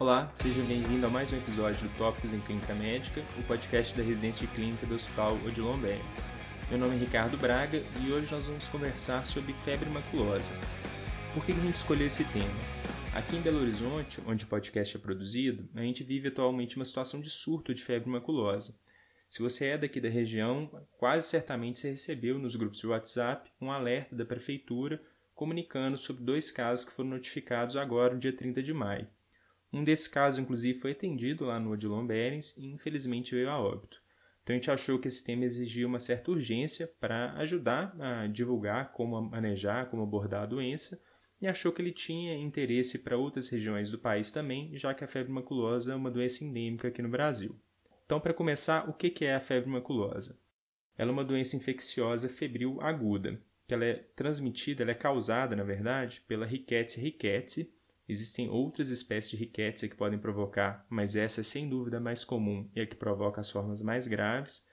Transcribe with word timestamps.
Olá, 0.00 0.30
seja 0.32 0.62
bem-vindo 0.62 1.04
a 1.06 1.10
mais 1.10 1.32
um 1.32 1.38
episódio 1.38 1.88
do 1.88 1.98
Tópicos 1.98 2.32
em 2.32 2.38
Clínica 2.38 2.72
Médica, 2.72 3.20
o 3.36 3.42
podcast 3.42 3.96
da 3.96 4.02
residência 4.04 4.46
de 4.46 4.54
clínica 4.54 4.86
do 4.86 4.94
Hospital 4.94 5.36
Odilon 5.44 5.76
Beres. 5.76 6.24
Meu 6.70 6.78
nome 6.78 6.94
é 6.94 6.98
Ricardo 7.00 7.36
Braga 7.36 7.82
e 8.00 8.12
hoje 8.12 8.32
nós 8.32 8.46
vamos 8.46 8.68
conversar 8.68 9.26
sobre 9.26 9.52
febre 9.52 9.90
maculosa. 9.90 10.52
Por 11.34 11.44
que 11.44 11.50
a 11.50 11.54
gente 11.56 11.74
escolheu 11.74 12.06
esse 12.06 12.22
tema? 12.26 12.60
Aqui 13.12 13.34
em 13.34 13.40
Belo 13.40 13.60
Horizonte, 13.60 14.22
onde 14.24 14.44
o 14.44 14.46
podcast 14.46 14.96
é 14.96 15.00
produzido, 15.00 15.68
a 15.74 15.80
gente 15.80 16.04
vive 16.04 16.28
atualmente 16.28 16.76
uma 16.76 16.84
situação 16.84 17.20
de 17.20 17.28
surto 17.28 17.74
de 17.74 17.82
febre 17.82 18.08
maculosa. 18.08 18.78
Se 19.28 19.42
você 19.42 19.70
é 19.70 19.78
daqui 19.78 20.00
da 20.00 20.08
região, 20.08 20.70
quase 20.96 21.26
certamente 21.26 21.80
você 21.80 21.90
recebeu 21.90 22.38
nos 22.38 22.54
grupos 22.54 22.78
de 22.78 22.86
WhatsApp 22.86 23.50
um 23.60 23.72
alerta 23.72 24.14
da 24.14 24.24
prefeitura 24.24 25.02
comunicando 25.34 25.98
sobre 25.98 26.22
dois 26.22 26.52
casos 26.52 26.84
que 26.84 26.92
foram 26.92 27.10
notificados 27.10 27.74
agora 27.76 28.14
no 28.14 28.20
dia 28.20 28.32
30 28.32 28.62
de 28.62 28.72
maio. 28.72 29.08
Um 29.72 29.84
desses 29.84 30.08
casos, 30.08 30.38
inclusive, 30.38 30.78
foi 30.78 30.92
atendido 30.92 31.44
lá 31.44 31.60
no 31.60 31.72
Odilon 31.72 32.06
Berens 32.06 32.56
e 32.56 32.66
infelizmente 32.66 33.34
veio 33.34 33.50
a 33.50 33.60
óbito. 33.60 34.00
Então 34.42 34.54
a 34.54 34.58
gente 34.58 34.70
achou 34.70 34.98
que 34.98 35.08
esse 35.08 35.24
tema 35.24 35.44
exigia 35.44 35.86
uma 35.86 36.00
certa 36.00 36.30
urgência 36.30 36.86
para 36.98 37.34
ajudar 37.34 37.94
a 38.00 38.26
divulgar 38.26 38.92
como 38.92 39.20
manejar, 39.20 39.90
como 39.90 40.02
abordar 40.02 40.44
a 40.44 40.46
doença, 40.46 41.00
e 41.40 41.46
achou 41.46 41.70
que 41.70 41.82
ele 41.82 41.92
tinha 41.92 42.34
interesse 42.34 43.00
para 43.00 43.16
outras 43.16 43.48
regiões 43.48 43.90
do 43.90 43.98
país 43.98 44.30
também, 44.30 44.76
já 44.76 44.94
que 44.94 45.04
a 45.04 45.08
febre 45.08 45.30
maculosa 45.30 45.92
é 45.92 45.96
uma 45.96 46.10
doença 46.10 46.44
endêmica 46.44 46.88
aqui 46.88 47.02
no 47.02 47.10
Brasil. 47.10 47.54
Então, 48.06 48.18
para 48.18 48.32
começar, 48.32 48.88
o 48.88 48.94
que 48.94 49.24
é 49.24 49.34
a 49.34 49.40
febre 49.40 49.68
maculosa? 49.68 50.38
Ela 50.96 51.10
é 51.10 51.12
uma 51.12 51.24
doença 51.24 51.56
infecciosa 51.56 52.28
febril 52.28 52.80
aguda 52.80 53.38
que 53.68 53.74
ela 53.74 53.84
é 53.84 53.96
transmitida, 54.16 54.82
ela 54.82 54.92
é 54.92 54.94
causada, 54.94 55.54
na 55.54 55.62
verdade, 55.62 56.22
pela 56.26 56.46
Rickettsia 56.46 57.02
rickettsii. 57.02 57.70
Existem 58.08 58.48
outras 58.48 58.88
espécies 58.88 59.32
de 59.32 59.36
Rickettsia 59.36 59.88
que 59.88 59.94
podem 59.94 60.18
provocar, 60.18 60.86
mas 60.88 61.14
essa 61.14 61.42
é 61.42 61.44
sem 61.44 61.68
dúvida 61.68 61.98
a 61.98 62.00
mais 62.00 62.24
comum 62.24 62.66
e 62.74 62.80
a 62.80 62.86
que 62.86 62.96
provoca 62.96 63.40
as 63.40 63.50
formas 63.50 63.82
mais 63.82 64.08
graves. 64.08 64.66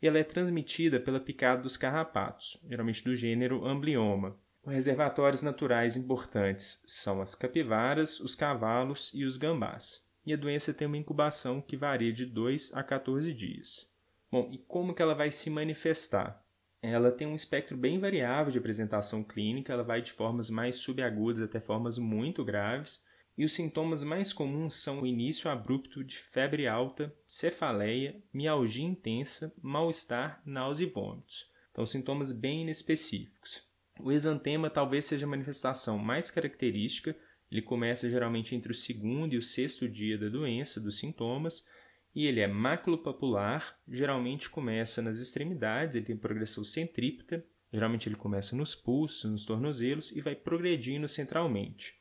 E 0.00 0.08
ela 0.08 0.18
é 0.18 0.24
transmitida 0.24 0.98
pela 0.98 1.20
picada 1.20 1.62
dos 1.62 1.76
carrapatos, 1.76 2.60
geralmente 2.68 3.04
do 3.04 3.14
gênero 3.14 3.64
Amblyoma. 3.64 4.36
Reservatórios 4.66 5.42
naturais 5.42 5.96
importantes 5.96 6.82
são 6.88 7.22
as 7.22 7.36
capivaras, 7.36 8.18
os 8.18 8.34
cavalos 8.34 9.14
e 9.14 9.24
os 9.24 9.36
gambás. 9.36 10.08
E 10.26 10.32
a 10.32 10.36
doença 10.36 10.74
tem 10.74 10.86
uma 10.86 10.96
incubação 10.96 11.60
que 11.60 11.76
varia 11.76 12.12
de 12.12 12.26
2 12.26 12.74
a 12.74 12.82
14 12.82 13.32
dias. 13.32 13.92
Bom, 14.30 14.48
e 14.52 14.58
como 14.58 14.94
que 14.94 15.02
ela 15.02 15.14
vai 15.14 15.30
se 15.30 15.50
manifestar? 15.50 16.44
Ela 16.82 17.12
tem 17.12 17.28
um 17.28 17.36
espectro 17.36 17.76
bem 17.76 18.00
variável 18.00 18.50
de 18.50 18.58
apresentação 18.58 19.22
clínica, 19.22 19.72
ela 19.72 19.84
vai 19.84 20.02
de 20.02 20.10
formas 20.10 20.50
mais 20.50 20.76
subagudas 20.76 21.40
até 21.40 21.60
formas 21.60 21.96
muito 21.96 22.44
graves, 22.44 23.06
e 23.38 23.44
os 23.44 23.52
sintomas 23.52 24.02
mais 24.02 24.32
comuns 24.32 24.74
são 24.74 25.00
o 25.00 25.06
início 25.06 25.48
abrupto 25.48 26.02
de 26.02 26.18
febre 26.18 26.66
alta, 26.66 27.14
cefaleia, 27.24 28.20
mialgia 28.34 28.84
intensa, 28.84 29.54
mal-estar, 29.62 30.42
náusea 30.44 30.86
e 30.86 30.90
vômitos. 30.90 31.48
Então, 31.70 31.86
sintomas 31.86 32.32
bem 32.32 32.62
inespecíficos. 32.62 33.64
O 34.00 34.10
exantema 34.10 34.68
talvez 34.68 35.06
seja 35.06 35.24
a 35.24 35.28
manifestação 35.28 35.96
mais 35.96 36.30
característica, 36.30 37.16
ele 37.50 37.62
começa 37.62 38.10
geralmente 38.10 38.54
entre 38.54 38.72
o 38.72 38.74
segundo 38.74 39.34
e 39.34 39.38
o 39.38 39.42
sexto 39.42 39.88
dia 39.88 40.18
da 40.18 40.28
doença, 40.28 40.80
dos 40.80 40.98
sintomas, 40.98 41.66
e 42.14 42.26
ele 42.26 42.40
é 42.40 42.46
maculopapular, 42.46 43.78
geralmente 43.88 44.50
começa 44.50 45.00
nas 45.00 45.18
extremidades, 45.18 45.96
ele 45.96 46.04
tem 46.04 46.16
progressão 46.16 46.64
centrípeta, 46.64 47.44
geralmente 47.72 48.08
ele 48.08 48.16
começa 48.16 48.54
nos 48.54 48.74
pulsos, 48.74 49.30
nos 49.30 49.44
tornozelos 49.46 50.12
e 50.12 50.20
vai 50.20 50.34
progredindo 50.34 51.08
centralmente. 51.08 51.94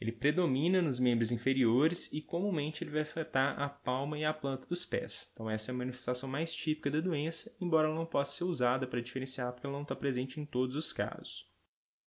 Ele 0.00 0.12
predomina 0.12 0.80
nos 0.80 0.98
membros 0.98 1.30
inferiores 1.30 2.10
e 2.10 2.22
comumente 2.22 2.82
ele 2.82 2.90
vai 2.90 3.02
afetar 3.02 3.60
a 3.60 3.68
palma 3.68 4.18
e 4.18 4.24
a 4.24 4.32
planta 4.32 4.66
dos 4.66 4.86
pés. 4.86 5.30
Então 5.34 5.50
essa 5.50 5.70
é 5.70 5.74
a 5.74 5.76
manifestação 5.76 6.26
mais 6.26 6.54
típica 6.54 6.90
da 6.90 7.00
doença, 7.00 7.54
embora 7.60 7.86
ela 7.86 7.96
não 7.96 8.06
possa 8.06 8.38
ser 8.38 8.44
usada 8.44 8.86
para 8.86 9.02
diferenciar 9.02 9.52
porque 9.52 9.66
ela 9.66 9.76
não 9.76 9.82
está 9.82 9.94
presente 9.94 10.40
em 10.40 10.46
todos 10.46 10.74
os 10.74 10.90
casos. 10.90 11.49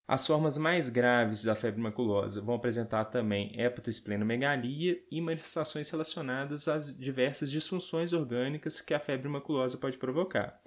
As 0.06 0.28
formas 0.28 0.58
mais 0.58 0.90
graves 0.90 1.46
da 1.46 1.56
febre 1.56 1.80
maculosa 1.80 2.42
vão 2.42 2.56
apresentar 2.56 3.06
também 3.06 3.58
hepatosplenomegalia 3.58 5.02
e 5.10 5.22
manifestações 5.22 5.90
relacionadas 5.90 6.68
às 6.68 6.98
diversas 6.98 7.50
disfunções 7.50 8.12
orgânicas 8.12 8.82
que 8.82 8.94
a 8.94 9.00
febre 9.00 9.30
maculosa 9.30 9.78
pode 9.78 9.98
provocar. 9.98 10.62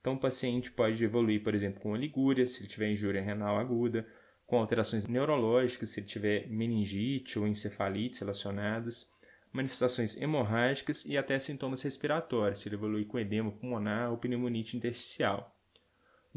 Então, 0.00 0.14
o 0.14 0.18
paciente 0.18 0.70
pode 0.70 1.04
evoluir, 1.04 1.42
por 1.42 1.54
exemplo, 1.54 1.82
com 1.82 1.92
oligúria, 1.92 2.46
se 2.46 2.60
ele 2.60 2.68
tiver 2.68 2.90
injúria 2.90 3.20
renal 3.20 3.58
aguda, 3.58 4.06
com 4.46 4.58
alterações 4.58 5.06
neurológicas, 5.06 5.90
se 5.90 6.00
ele 6.00 6.06
tiver 6.06 6.48
meningite 6.48 7.38
ou 7.38 7.46
encefalite 7.46 8.20
relacionadas, 8.20 9.14
manifestações 9.52 10.18
hemorrágicas 10.18 11.04
e 11.04 11.18
até 11.18 11.38
sintomas 11.38 11.82
respiratórios, 11.82 12.60
se 12.60 12.68
ele 12.68 12.76
evoluir 12.76 13.06
com 13.06 13.18
edema 13.18 13.52
pulmonar 13.52 14.10
ou 14.10 14.16
pneumonite 14.16 14.78
intersticial. 14.78 15.57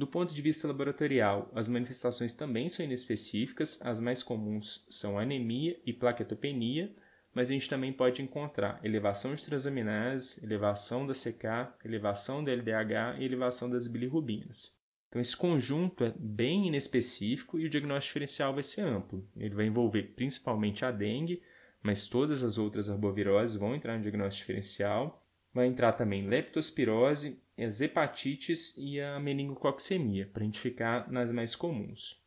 Do 0.02 0.08
ponto 0.08 0.34
de 0.34 0.42
vista 0.42 0.68
laboratorial, 0.68 1.52
as 1.54 1.68
manifestações 1.68 2.34
também 2.34 2.72
são 2.72 2.84
inespecíficas, 2.84 3.80
as 3.84 4.00
mais 4.00 4.24
comuns 4.24 4.84
são 4.90 5.20
anemia 5.20 5.80
e 5.86 5.94
plaquetopenia, 5.94 6.92
mas 7.36 7.52
a 7.52 7.54
gente 7.54 7.70
também 7.70 7.94
pode 7.94 8.20
encontrar 8.20 8.84
elevação 8.84 9.36
de 9.36 9.46
transaminases, 9.46 10.42
elevação 10.42 11.06
da 11.06 11.14
CK, 11.14 11.86
elevação 11.86 12.44
da 12.44 12.52
LDH 12.52 13.20
e 13.20 13.26
elevação 13.26 13.70
das 13.70 13.86
bilirrubinas. 13.86 14.76
Então, 15.08 15.22
esse 15.22 15.38
conjunto 15.38 16.04
é 16.04 16.12
bem 16.18 16.66
inespecífico 16.66 17.60
e 17.60 17.68
o 17.68 17.70
diagnóstico 17.70 18.14
diferencial 18.14 18.56
vai 18.56 18.64
ser 18.64 18.82
amplo. 18.82 19.24
Ele 19.38 19.54
vai 19.54 19.68
envolver 19.68 20.16
principalmente 20.16 20.84
a 20.84 20.90
dengue, 20.90 21.44
mas 21.80 22.08
todas 22.08 22.42
as 22.42 22.58
outras 22.58 22.90
arboviroses 22.90 23.56
vão 23.56 23.76
entrar 23.76 23.98
no 23.98 24.02
diagnóstico 24.02 24.48
diferencial. 24.48 25.21
Vai 25.54 25.68
entrar 25.68 25.92
também 25.94 26.28
leptospirose, 26.28 27.42
as 27.58 27.82
hepatites 27.82 28.78
e 28.78 29.02
a 29.02 29.20
meningococcemia, 29.20 30.30
para 30.32 30.44
a 30.44 30.46
gente 30.46 30.60
ficar 30.60 31.12
nas 31.12 31.30
mais 31.30 31.56
comuns. 31.56 32.22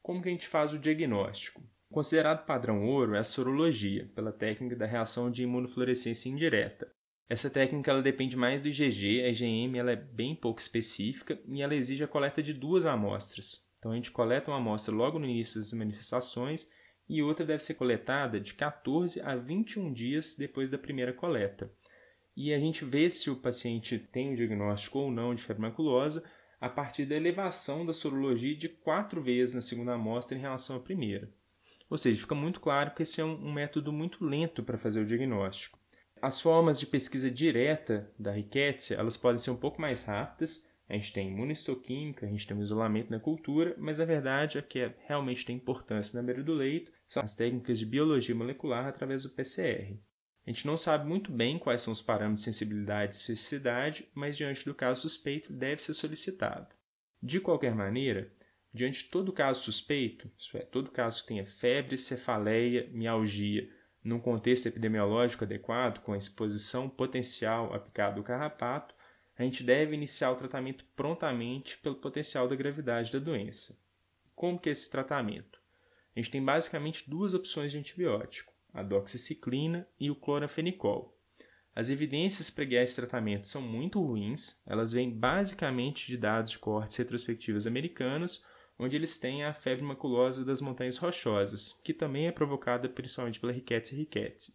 Como 0.00 0.22
que 0.22 0.28
a 0.28 0.32
gente 0.32 0.46
faz 0.46 0.72
o 0.72 0.78
diagnóstico? 0.78 1.62
Considerado 1.90 2.46
padrão 2.46 2.84
ouro 2.86 3.16
é 3.16 3.18
a 3.18 3.24
sorologia, 3.24 4.08
pela 4.14 4.32
técnica 4.32 4.76
da 4.76 4.86
reação 4.86 5.30
de 5.30 5.42
imunofluorescência 5.42 6.28
indireta. 6.28 6.90
Essa 7.28 7.50
técnica 7.50 7.90
ela 7.90 8.02
depende 8.02 8.36
mais 8.36 8.62
do 8.62 8.68
IgG, 8.68 9.22
a 9.22 9.30
IgM 9.30 9.76
ela 9.76 9.90
é 9.90 9.96
bem 9.96 10.36
pouco 10.36 10.60
específica 10.60 11.36
e 11.48 11.60
ela 11.60 11.74
exige 11.74 12.04
a 12.04 12.08
coleta 12.08 12.42
de 12.42 12.52
duas 12.52 12.86
amostras. 12.86 13.68
Então 13.78 13.90
a 13.90 13.96
gente 13.96 14.12
coleta 14.12 14.50
uma 14.50 14.58
amostra 14.58 14.94
logo 14.94 15.18
no 15.18 15.24
início 15.24 15.60
das 15.60 15.72
manifestações 15.72 16.70
e 17.08 17.20
outra 17.20 17.44
deve 17.44 17.64
ser 17.64 17.74
coletada 17.74 18.38
de 18.38 18.54
14 18.54 19.20
a 19.22 19.34
21 19.34 19.92
dias 19.92 20.36
depois 20.38 20.70
da 20.70 20.78
primeira 20.78 21.12
coleta 21.12 21.70
e 22.36 22.52
a 22.52 22.58
gente 22.58 22.84
vê 22.84 23.08
se 23.10 23.30
o 23.30 23.36
paciente 23.36 23.98
tem 23.98 24.30
um 24.30 24.34
diagnóstico 24.34 24.98
ou 24.98 25.10
não 25.10 25.34
de 25.34 25.42
febre 25.42 25.62
maculosa 25.62 26.24
a 26.60 26.68
partir 26.68 27.04
da 27.04 27.14
elevação 27.14 27.84
da 27.84 27.92
sorologia 27.92 28.56
de 28.56 28.68
quatro 28.68 29.22
vezes 29.22 29.54
na 29.54 29.60
segunda 29.60 29.92
amostra 29.92 30.36
em 30.36 30.40
relação 30.40 30.76
à 30.76 30.80
primeira. 30.80 31.28
Ou 31.90 31.98
seja, 31.98 32.20
fica 32.20 32.34
muito 32.34 32.60
claro 32.60 32.94
que 32.94 33.02
esse 33.02 33.20
é 33.20 33.24
um, 33.24 33.52
método 33.52 33.92
muito 33.92 34.24
lento 34.24 34.62
para 34.62 34.78
fazer 34.78 35.00
o 35.00 35.06
diagnóstico. 35.06 35.78
As 36.20 36.40
formas 36.40 36.80
de 36.80 36.86
pesquisa 36.86 37.30
direta 37.30 38.10
da 38.18 38.32
riquétia, 38.32 38.96
elas 38.96 39.16
podem 39.16 39.38
ser 39.38 39.50
um 39.50 39.56
pouco 39.56 39.80
mais 39.80 40.04
rápidas. 40.04 40.66
A 40.88 40.94
gente 40.94 41.12
tem 41.12 41.28
imunistoquímica, 41.28 42.26
a 42.26 42.28
gente 42.28 42.46
tem 42.46 42.56
o 42.56 42.62
isolamento 42.62 43.10
na 43.10 43.20
cultura, 43.20 43.74
mas 43.78 44.00
a 44.00 44.04
verdade 44.04 44.58
é 44.58 44.62
que 44.62 44.78
é, 44.80 44.94
realmente 45.06 45.44
tem 45.44 45.56
importância 45.56 46.18
na 46.18 46.26
beira 46.26 46.42
do 46.42 46.54
leito 46.54 46.90
são 47.06 47.22
as 47.22 47.36
técnicas 47.36 47.78
de 47.78 47.86
biologia 47.86 48.34
molecular 48.34 48.86
através 48.86 49.22
do 49.22 49.30
PCR. 49.30 49.98
A 50.46 50.50
gente 50.50 50.66
não 50.66 50.76
sabe 50.76 51.08
muito 51.08 51.32
bem 51.32 51.58
quais 51.58 51.80
são 51.80 51.92
os 51.92 52.02
parâmetros 52.02 52.40
de 52.40 52.44
sensibilidade 52.44 53.12
e 53.12 53.16
especificidade, 53.16 54.06
mas 54.14 54.36
diante 54.36 54.62
do 54.66 54.74
caso 54.74 55.00
suspeito 55.00 55.50
deve 55.50 55.80
ser 55.80 55.94
solicitado. 55.94 56.68
De 57.22 57.40
qualquer 57.40 57.74
maneira, 57.74 58.30
diante 58.72 59.04
de 59.04 59.10
todo 59.10 59.32
caso 59.32 59.62
suspeito, 59.62 60.30
isso 60.38 60.58
é, 60.58 60.60
todo 60.60 60.90
caso 60.90 61.22
que 61.22 61.28
tenha 61.28 61.46
febre, 61.46 61.96
cefaleia, 61.96 62.86
mialgia, 62.92 63.70
num 64.02 64.20
contexto 64.20 64.66
epidemiológico 64.66 65.44
adequado, 65.44 66.00
com 66.00 66.12
a 66.12 66.18
exposição 66.18 66.90
potencial 66.90 67.72
a 67.72 67.78
picada 67.78 68.16
do 68.16 68.22
carrapato, 68.22 68.94
a 69.38 69.42
gente 69.42 69.64
deve 69.64 69.94
iniciar 69.94 70.30
o 70.30 70.36
tratamento 70.36 70.84
prontamente 70.94 71.78
pelo 71.78 71.94
potencial 71.94 72.46
da 72.46 72.54
gravidade 72.54 73.10
da 73.10 73.18
doença. 73.18 73.78
Como 74.36 74.58
que 74.58 74.68
é 74.68 74.72
esse 74.72 74.90
tratamento? 74.90 75.58
A 76.14 76.20
gente 76.20 76.30
tem 76.30 76.44
basicamente 76.44 77.08
duas 77.08 77.32
opções 77.32 77.72
de 77.72 77.78
antibiótico 77.78 78.53
a 78.74 78.82
doxiciclina 78.82 79.88
e 79.98 80.10
o 80.10 80.16
cloranfenicol. 80.16 81.16
As 81.74 81.90
evidências 81.90 82.50
para 82.50 82.64
guiar 82.64 82.84
esse 82.84 82.96
tratamento 82.96 83.48
são 83.48 83.62
muito 83.62 84.00
ruins, 84.00 84.60
elas 84.66 84.92
vêm 84.92 85.10
basicamente 85.10 86.06
de 86.06 86.16
dados 86.16 86.50
de 86.50 86.58
cortes 86.58 86.96
retrospectivos 86.96 87.66
americanos, 87.66 88.44
onde 88.78 88.96
eles 88.96 89.18
têm 89.18 89.44
a 89.44 89.54
febre 89.54 89.84
maculosa 89.84 90.44
das 90.44 90.60
montanhas 90.60 90.98
rochosas, 90.98 91.80
que 91.84 91.94
também 91.94 92.26
é 92.26 92.32
provocada 92.32 92.88
principalmente 92.88 93.40
pela 93.40 93.52
Rickettsia 93.52 93.96
rickettsii. 93.96 94.54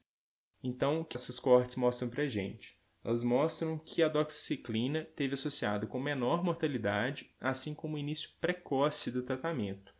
Então, 0.61 1.01
o 1.01 1.05
que 1.05 1.15
essas 1.15 1.39
cortes 1.39 1.77
mostram 1.77 2.09
para 2.09 2.23
a 2.23 2.27
gente? 2.27 2.77
Elas 3.03 3.23
mostram 3.23 3.79
que 3.79 4.03
a 4.03 4.09
doxiciclina 4.09 5.05
teve 5.15 5.33
associado 5.33 5.87
com 5.87 5.99
menor 5.99 6.43
mortalidade, 6.43 7.33
assim 7.39 7.73
como 7.73 7.95
o 7.95 7.99
início 7.99 8.31
precoce 8.41 9.09
do 9.09 9.23
tratamento. 9.23 9.93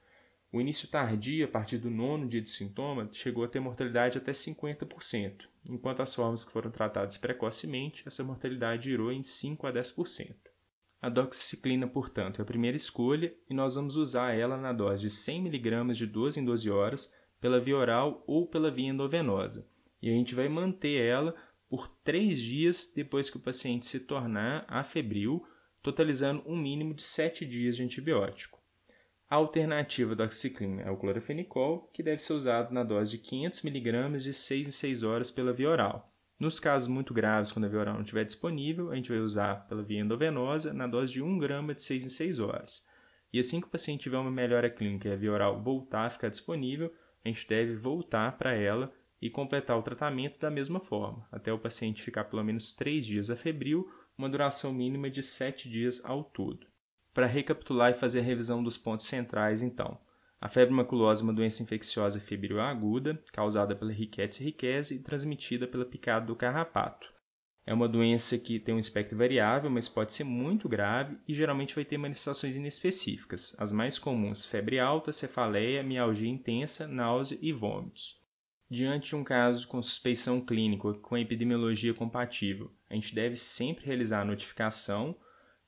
O 0.52 0.60
início 0.60 0.88
tardio, 0.88 1.46
a 1.46 1.48
partir 1.48 1.78
do 1.78 1.92
nono 1.92 2.28
dia 2.28 2.42
de 2.42 2.50
sintoma, 2.50 3.08
chegou 3.12 3.44
a 3.44 3.48
ter 3.48 3.60
mortalidade 3.60 4.18
até 4.18 4.32
50%, 4.32 5.46
enquanto 5.64 6.02
as 6.02 6.16
formas 6.16 6.44
que 6.44 6.52
foram 6.52 6.72
tratadas 6.72 7.18
precocemente, 7.18 8.04
essa 8.08 8.24
mortalidade 8.24 8.90
girou 8.90 9.12
em 9.12 9.22
5 9.22 9.68
a 9.68 9.72
10%. 9.72 10.36
A 11.00 11.08
doxiciclina, 11.08 11.88
portanto, 11.88 12.40
é 12.40 12.42
a 12.42 12.46
primeira 12.46 12.76
escolha 12.76 13.32
e 13.48 13.54
nós 13.54 13.76
vamos 13.76 13.96
usar 13.96 14.34
ela 14.34 14.58
na 14.58 14.74
dose 14.74 15.04
de 15.04 15.10
100 15.12 15.48
mg 15.48 15.94
de 15.94 16.08
12 16.08 16.40
em 16.40 16.44
12 16.44 16.70
horas 16.72 17.16
pela 17.40 17.60
via 17.60 17.78
oral 17.78 18.24
ou 18.26 18.48
pela 18.48 18.72
via 18.72 18.90
endovenosa. 18.90 19.66
E 20.02 20.10
a 20.10 20.14
gente 20.14 20.34
vai 20.34 20.50
manter 20.50 21.00
ela 21.00 21.36
por 21.70 21.88
3 22.04 22.38
dias 22.38 22.92
depois 22.94 23.30
que 23.30 23.38
o 23.38 23.42
paciente 23.42 23.86
se 23.86 24.00
tornar 24.00 24.66
afebril, 24.68 25.46
totalizando 25.82 26.44
um 26.46 26.58
mínimo 26.58 26.94
de 26.96 27.04
7 27.04 27.46
dias 27.46 27.78
de 27.78 27.84
antibiótico. 27.84 28.59
A 29.32 29.36
alternativa 29.36 30.16
da 30.16 30.24
oxiciclina 30.24 30.82
é 30.82 30.90
o 30.90 30.98
clorofenicol, 30.98 31.88
que 31.94 32.02
deve 32.02 32.18
ser 32.18 32.34
usado 32.34 32.74
na 32.74 32.84
dose 32.84 33.12
de 33.12 33.20
500 33.20 33.64
mg 33.64 34.18
de 34.18 34.34
6 34.34 34.68
em 34.68 34.72
6 34.72 35.04
horas 35.04 35.30
pela 35.30 35.54
via 35.54 35.70
oral. 35.70 36.12
Nos 36.40 36.60
casos 36.60 36.88
muito 36.88 37.14
graves, 37.14 37.52
quando 37.52 37.66
a 37.66 37.68
via 37.68 37.80
oral 37.80 37.94
não 37.94 38.02
estiver 38.02 38.26
disponível, 38.26 38.90
a 38.90 38.96
gente 38.96 39.12
vai 39.12 39.20
usar 39.20 39.68
pela 39.68 39.84
via 39.84 40.00
endovenosa 40.00 40.74
na 40.74 40.88
dose 40.88 41.14
de 41.14 41.22
1 41.22 41.38
grama 41.38 41.76
de 41.76 41.84
6 41.84 42.08
em 42.08 42.10
6 42.10 42.40
horas. 42.40 42.84
E 43.32 43.38
assim 43.38 43.62
que 43.62 43.68
o 43.68 43.70
paciente 43.70 44.02
tiver 44.02 44.18
uma 44.18 44.32
melhora 44.32 44.68
clínica 44.68 45.08
e 45.08 45.14
a 45.14 45.16
via 45.16 45.32
oral 45.32 45.62
voltar 45.62 46.08
a 46.08 46.10
ficar 46.10 46.30
disponível, 46.30 46.92
a 47.24 47.28
gente 47.28 47.48
deve 47.48 47.76
voltar 47.76 48.36
para 48.36 48.56
ela 48.56 48.92
e 49.22 49.30
completar 49.30 49.78
o 49.78 49.84
tratamento 49.84 50.40
da 50.40 50.50
mesma 50.50 50.80
forma, 50.80 51.28
até 51.32 51.54
o 51.54 51.60
paciente 51.60 52.02
ficar 52.02 52.24
pelo 52.24 52.44
menos 52.44 52.74
3 52.74 53.06
dias 53.06 53.30
afebril, 53.30 53.88
uma 54.18 54.28
duração 54.28 54.74
mínima 54.74 55.08
de 55.08 55.22
7 55.22 55.70
dias 55.70 56.04
ao 56.04 56.24
todo. 56.24 56.66
Para 57.14 57.26
recapitular 57.26 57.92
e 57.92 58.00
fazer 58.00 58.20
a 58.20 58.24
revisão 58.24 58.64
dos 58.64 58.78
pontos 58.78 59.06
centrais, 59.06 59.62
então. 59.62 60.00
A 60.42 60.48
febre 60.48 60.74
maculosa 60.74 61.22
é 61.22 61.26
uma 61.26 61.34
doença 61.34 61.64
infecciosa 61.64 62.20
febril 62.20 62.62
aguda, 62.62 63.22
causada 63.34 63.76
pela 63.76 63.92
Rickettsia 63.92 64.46
rickettsii 64.46 64.98
e 64.98 65.04
transmitida 65.04 65.68
pela 65.68 65.86
picada 65.86 66.26
do 66.26 66.36
carrapato. 66.36 67.08
É 67.66 67.74
uma 67.74 67.90
doença 67.90 68.38
que 68.38 68.60
tem 68.60 68.74
um 68.74 68.80
espectro 68.80 69.18
variável, 69.18 69.70
mas 69.70 69.88
pode 69.88 70.14
ser 70.14 70.24
muito 70.24 70.70
grave 70.70 71.18
e 71.28 71.34
geralmente 71.34 71.76
vai 71.76 71.86
ter 71.86 71.98
manifestações 71.98 72.56
inespecíficas. 72.56 73.56
As 73.60 73.72
mais 73.72 74.00
comuns, 74.00 74.46
febre 74.46 74.80
alta, 74.80 75.12
cefaleia, 75.12 75.84
mialgia 75.84 76.30
intensa, 76.30 76.88
náusea 76.88 77.38
e 77.42 77.52
vômitos. 77.52 78.18
Diante 78.72 79.10
de 79.10 79.16
um 79.16 79.24
caso 79.24 79.68
com 79.68 79.82
suspeição 79.82 80.40
clínica 80.40 80.94
com 80.96 81.18
epidemiologia 81.18 81.94
compatível, 81.94 82.72
a 82.90 82.96
gente 82.96 83.14
deve 83.14 83.36
sempre 83.36 83.86
realizar 83.86 84.22
a 84.22 84.26
notificação 84.26 85.16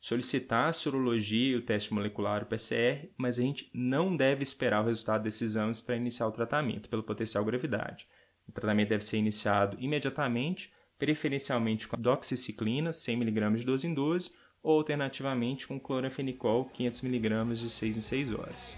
solicitar 0.01 0.67
a 0.67 0.73
sorologia 0.73 1.51
e 1.51 1.55
o 1.55 1.61
teste 1.61 1.93
molecular, 1.93 2.41
o 2.41 2.47
PCR, 2.47 3.07
mas 3.15 3.37
a 3.37 3.43
gente 3.43 3.69
não 3.71 4.17
deve 4.17 4.41
esperar 4.41 4.81
o 4.81 4.87
resultado 4.87 5.23
desses 5.23 5.43
exames 5.43 5.79
para 5.79 5.95
iniciar 5.95 6.27
o 6.27 6.31
tratamento, 6.31 6.89
pelo 6.89 7.03
potencial 7.03 7.45
gravidade. 7.45 8.07
O 8.47 8.51
tratamento 8.51 8.89
deve 8.89 9.05
ser 9.05 9.17
iniciado 9.17 9.77
imediatamente, 9.79 10.73
preferencialmente 10.97 11.87
com 11.87 12.01
doxiciclina, 12.01 12.89
100mg 12.89 13.55
de 13.57 13.65
12 13.65 13.87
em 13.87 13.93
12, 13.93 14.31
ou 14.63 14.79
alternativamente 14.79 15.67
com 15.67 15.79
cloranfenicol, 15.79 16.69
500mg 16.75 17.53
de 17.53 17.69
6 17.69 17.97
em 17.97 18.01
6 18.01 18.33
horas. 18.33 18.77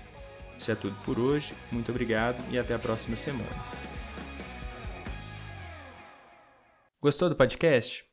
Isso 0.57 0.71
é 0.71 0.75
tudo 0.75 0.95
por 1.03 1.17
hoje, 1.17 1.53
muito 1.71 1.89
obrigado 1.89 2.37
e 2.51 2.59
até 2.59 2.75
a 2.75 2.79
próxima 2.79 3.15
semana. 3.15 3.49
Gostou 7.01 7.29
do 7.29 7.35
podcast? 7.35 8.12